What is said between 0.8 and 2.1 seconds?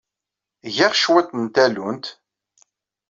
cwiṭ n tallunt.